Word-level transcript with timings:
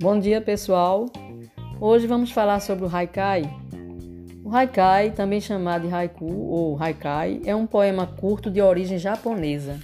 Bom 0.00 0.20
dia, 0.20 0.40
pessoal. 0.40 1.06
Hoje 1.80 2.06
vamos 2.06 2.30
falar 2.30 2.60
sobre 2.60 2.84
o 2.84 2.88
haikai. 2.88 3.42
O 4.44 4.54
haikai, 4.54 5.10
também 5.10 5.40
chamado 5.40 5.88
de 5.88 5.92
haiku 5.92 6.24
ou 6.24 6.80
haikai, 6.80 7.40
é 7.44 7.52
um 7.52 7.66
poema 7.66 8.06
curto 8.06 8.48
de 8.48 8.62
origem 8.62 8.96
japonesa. 8.96 9.80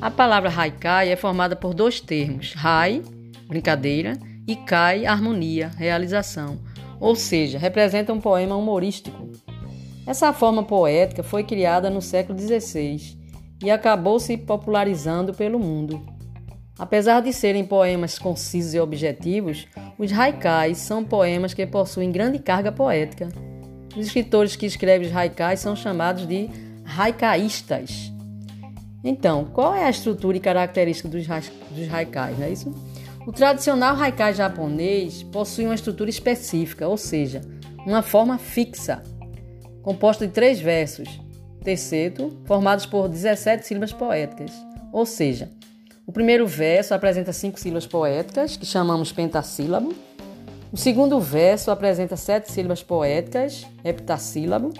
A 0.00 0.10
palavra 0.10 0.48
haikai 0.48 1.10
é 1.10 1.16
formada 1.16 1.54
por 1.54 1.74
dois 1.74 2.00
termos: 2.00 2.54
hai, 2.56 3.02
brincadeira, 3.46 4.18
e 4.48 4.56
kai, 4.56 5.04
harmonia, 5.04 5.70
realização, 5.76 6.58
ou 6.98 7.14
seja, 7.14 7.58
representa 7.58 8.14
um 8.14 8.20
poema 8.20 8.56
humorístico. 8.56 9.28
Essa 10.06 10.32
forma 10.32 10.62
poética 10.62 11.22
foi 11.22 11.44
criada 11.44 11.90
no 11.90 12.00
século 12.00 12.38
XVI 12.38 13.14
e 13.62 13.70
acabou 13.70 14.18
se 14.18 14.38
popularizando 14.38 15.34
pelo 15.34 15.58
mundo. 15.58 16.02
Apesar 16.80 17.20
de 17.20 17.30
serem 17.30 17.62
poemas 17.62 18.18
concisos 18.18 18.72
e 18.72 18.80
objetivos, 18.80 19.68
os 19.98 20.10
haikais 20.10 20.78
são 20.78 21.04
poemas 21.04 21.52
que 21.52 21.66
possuem 21.66 22.10
grande 22.10 22.38
carga 22.38 22.72
poética. 22.72 23.28
Os 23.94 24.06
escritores 24.06 24.56
que 24.56 24.64
escrevem 24.64 25.06
os 25.06 25.14
haikais 25.14 25.60
são 25.60 25.76
chamados 25.76 26.26
de 26.26 26.48
haikaístas. 26.96 28.10
Então, 29.04 29.44
qual 29.44 29.74
é 29.74 29.84
a 29.84 29.90
estrutura 29.90 30.38
e 30.38 30.40
característica 30.40 31.06
dos, 31.06 31.26
haikais, 31.92 32.38
não 32.38 32.46
é 32.46 32.50
isso? 32.50 32.74
O 33.26 33.32
tradicional 33.32 33.94
haikai 34.00 34.32
japonês 34.32 35.22
possui 35.24 35.66
uma 35.66 35.74
estrutura 35.74 36.08
específica, 36.08 36.88
ou 36.88 36.96
seja, 36.96 37.42
uma 37.86 38.00
forma 38.00 38.38
fixa, 38.38 39.02
composta 39.82 40.26
de 40.26 40.32
três 40.32 40.58
versos, 40.58 41.20
terceto, 41.62 42.40
formados 42.46 42.86
por 42.86 43.06
17 43.06 43.66
sílabas 43.66 43.92
poéticas, 43.92 44.50
ou 44.90 45.04
seja, 45.04 45.50
o 46.10 46.12
primeiro 46.12 46.44
verso 46.44 46.92
apresenta 46.92 47.32
cinco 47.32 47.60
sílabas 47.60 47.86
poéticas, 47.86 48.56
que 48.56 48.66
chamamos 48.66 49.12
pentassílabo. 49.12 49.94
O 50.72 50.76
segundo 50.76 51.20
verso 51.20 51.70
apresenta 51.70 52.16
sete 52.16 52.50
sílabas 52.50 52.82
poéticas, 52.82 53.64
heptassílabo. 53.84 54.72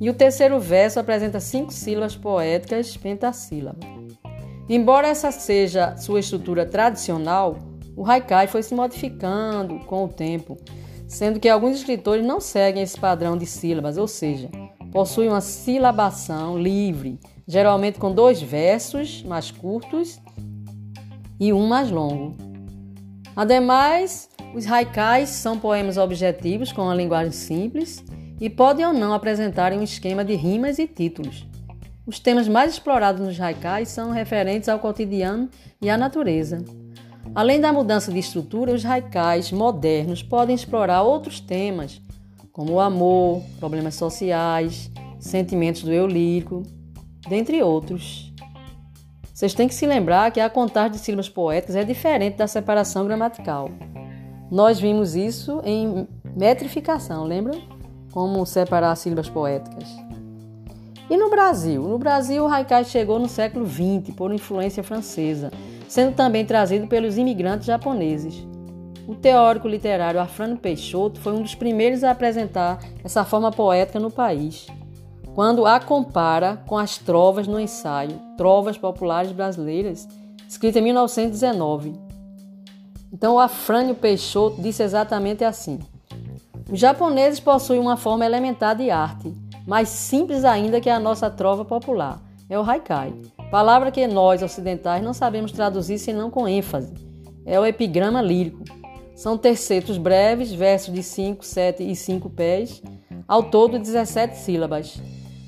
E 0.00 0.10
o 0.10 0.14
terceiro 0.14 0.58
verso 0.58 0.98
apresenta 0.98 1.38
cinco 1.38 1.72
sílabas 1.72 2.16
poéticas, 2.16 2.96
pentassílabo. 2.96 3.78
Embora 4.68 5.06
essa 5.06 5.30
seja 5.30 5.96
sua 5.96 6.18
estrutura 6.18 6.66
tradicional, 6.66 7.56
o 7.96 8.04
haikai 8.04 8.48
foi 8.48 8.64
se 8.64 8.74
modificando 8.74 9.78
com 9.86 10.06
o 10.06 10.08
tempo, 10.08 10.58
sendo 11.06 11.38
que 11.38 11.48
alguns 11.48 11.76
escritores 11.76 12.26
não 12.26 12.40
seguem 12.40 12.82
esse 12.82 12.98
padrão 12.98 13.36
de 13.36 13.46
sílabas, 13.46 13.96
ou 13.96 14.08
seja, 14.08 14.50
possuem 14.90 15.28
uma 15.28 15.40
silabação 15.40 16.58
livre, 16.58 17.16
geralmente 17.48 17.98
com 17.98 18.12
dois 18.12 18.42
versos 18.42 19.22
mais 19.22 19.50
curtos 19.50 20.20
e 21.40 21.50
um 21.50 21.66
mais 21.66 21.90
longo. 21.90 22.36
Ademais, 23.34 24.28
os 24.54 24.70
haikais 24.70 25.30
são 25.30 25.58
poemas 25.58 25.96
objetivos 25.96 26.70
com 26.70 26.82
uma 26.82 26.94
linguagem 26.94 27.32
simples 27.32 28.04
e 28.38 28.50
podem 28.50 28.84
ou 28.84 28.92
não 28.92 29.14
apresentar 29.14 29.72
um 29.72 29.82
esquema 29.82 30.22
de 30.22 30.34
rimas 30.34 30.78
e 30.78 30.86
títulos. 30.86 31.46
Os 32.06 32.18
temas 32.18 32.46
mais 32.46 32.72
explorados 32.72 33.24
nos 33.24 33.40
haikais 33.40 33.88
são 33.88 34.10
referentes 34.10 34.68
ao 34.68 34.78
cotidiano 34.78 35.48
e 35.80 35.88
à 35.88 35.96
natureza. 35.96 36.62
Além 37.34 37.60
da 37.60 37.72
mudança 37.72 38.12
de 38.12 38.18
estrutura, 38.18 38.74
os 38.74 38.84
haikais 38.84 39.52
modernos 39.52 40.22
podem 40.22 40.54
explorar 40.54 41.02
outros 41.02 41.40
temas, 41.40 42.00
como 42.52 42.74
o 42.74 42.80
amor, 42.80 43.42
problemas 43.58 43.94
sociais, 43.94 44.90
sentimentos 45.20 45.82
do 45.82 45.92
eu 45.92 46.06
lírico, 46.06 46.62
dentre 47.26 47.62
outros. 47.62 48.32
Vocês 49.32 49.54
têm 49.54 49.68
que 49.68 49.74
se 49.74 49.86
lembrar 49.86 50.30
que 50.32 50.40
a 50.40 50.50
contagem 50.50 50.92
de 50.92 50.98
sílabas 50.98 51.28
poéticas 51.28 51.76
é 51.76 51.84
diferente 51.84 52.36
da 52.36 52.46
separação 52.46 53.06
gramatical. 53.06 53.70
Nós 54.50 54.80
vimos 54.80 55.14
isso 55.14 55.60
em 55.64 56.08
metrificação, 56.36 57.24
lembra? 57.24 57.56
Como 58.10 58.44
separar 58.44 58.96
sílabas 58.96 59.28
poéticas. 59.28 59.88
E 61.08 61.16
no 61.16 61.30
Brasil? 61.30 61.82
No 61.82 61.98
Brasil, 61.98 62.44
o 62.44 62.48
haikai 62.48 62.84
chegou 62.84 63.18
no 63.18 63.28
século 63.28 63.66
XX 63.66 64.14
por 64.16 64.32
influência 64.32 64.82
francesa, 64.82 65.50
sendo 65.88 66.14
também 66.14 66.44
trazido 66.44 66.86
pelos 66.86 67.16
imigrantes 67.16 67.66
japoneses. 67.66 68.46
O 69.06 69.14
teórico 69.14 69.68
literário 69.68 70.20
Afrânio 70.20 70.58
Peixoto 70.58 71.20
foi 71.20 71.32
um 71.32 71.42
dos 71.42 71.54
primeiros 71.54 72.02
a 72.02 72.10
apresentar 72.10 72.78
essa 73.04 73.24
forma 73.24 73.50
poética 73.50 74.00
no 74.00 74.10
país 74.10 74.66
quando 75.38 75.66
a 75.66 75.78
compara 75.78 76.60
com 76.66 76.76
as 76.76 76.98
trovas 76.98 77.46
no 77.46 77.60
ensaio 77.60 78.20
Trovas 78.36 78.76
Populares 78.76 79.30
Brasileiras, 79.30 80.08
escrita 80.48 80.80
em 80.80 80.82
1919. 80.82 81.94
Então, 83.12 83.36
o 83.36 83.38
Afrânio 83.38 83.94
Peixoto 83.94 84.60
disse 84.60 84.82
exatamente 84.82 85.44
assim: 85.44 85.78
Os 86.68 86.80
japoneses 86.80 87.38
possuem 87.38 87.78
uma 87.78 87.96
forma 87.96 88.26
elementar 88.26 88.74
de 88.74 88.90
arte, 88.90 89.32
mais 89.64 89.88
simples 89.88 90.44
ainda 90.44 90.80
que 90.80 90.90
a 90.90 90.98
nossa 90.98 91.30
trova 91.30 91.64
popular. 91.64 92.20
É 92.50 92.58
o 92.58 92.68
haikai, 92.68 93.14
palavra 93.48 93.92
que 93.92 94.08
nós 94.08 94.42
ocidentais 94.42 95.04
não 95.04 95.14
sabemos 95.14 95.52
traduzir 95.52 96.00
senão 96.00 96.32
com 96.32 96.48
ênfase. 96.48 96.92
É 97.46 97.60
o 97.60 97.64
epigrama 97.64 98.20
lírico. 98.20 98.64
São 99.14 99.38
tercetos 99.38 99.98
breves, 99.98 100.52
versos 100.52 100.92
de 100.92 101.04
5, 101.04 101.46
7 101.46 101.88
e 101.88 101.94
5 101.94 102.28
pés, 102.28 102.82
ao 103.28 103.44
todo 103.44 103.78
17 103.78 104.36
sílabas. 104.36 105.00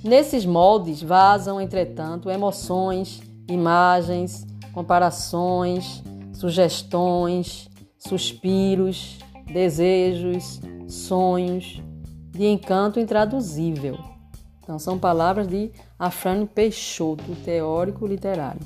Nesses 0.03 0.47
moldes 0.47 1.03
vazam, 1.03 1.61
entretanto, 1.61 2.31
emoções, 2.31 3.21
imagens, 3.47 4.47
comparações, 4.73 6.03
sugestões, 6.33 7.69
suspiros, 7.99 9.19
desejos, 9.47 10.61
sonhos, 10.89 11.83
de 12.31 12.47
encanto 12.47 12.99
intraduzível. 12.99 13.99
Então, 14.63 14.79
são 14.79 14.99
palavras 14.99 15.47
de 15.47 15.71
Afrânio 15.99 16.47
Peixoto, 16.47 17.35
teórico 17.45 18.07
literário. 18.07 18.61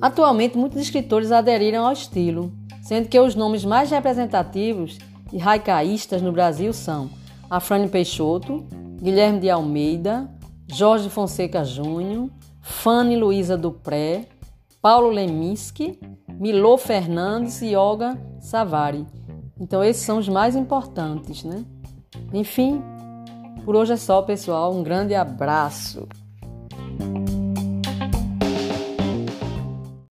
Atualmente, 0.00 0.58
muitos 0.58 0.80
escritores 0.80 1.32
aderiram 1.32 1.86
ao 1.86 1.92
estilo, 1.92 2.52
sendo 2.82 3.08
que 3.08 3.18
os 3.18 3.34
nomes 3.34 3.64
mais 3.64 3.90
representativos 3.90 4.98
e 5.32 5.38
raicaístas 5.38 6.20
no 6.20 6.32
Brasil 6.32 6.72
são 6.72 7.08
Afrânio 7.48 7.88
Peixoto, 7.88 8.66
Guilherme 9.00 9.40
de 9.40 9.48
Almeida, 9.48 10.30
Jorge 10.68 11.08
Fonseca 11.08 11.64
Júnior, 11.64 12.28
Fanny 12.60 13.16
Luiza 13.16 13.56
Dupré, 13.56 14.26
Paulo 14.82 15.10
Leminski, 15.10 15.98
Milô 16.28 16.76
Fernandes 16.76 17.62
e 17.62 17.74
Olga 17.74 18.18
Savari. 18.40 19.06
Então 19.58 19.82
esses 19.82 20.02
são 20.02 20.18
os 20.18 20.28
mais 20.28 20.54
importantes, 20.54 21.44
né? 21.44 21.64
Enfim, 22.32 22.82
por 23.64 23.76
hoje 23.76 23.92
é 23.92 23.96
só, 23.96 24.22
pessoal. 24.22 24.74
Um 24.74 24.82
grande 24.82 25.14
abraço. 25.14 26.06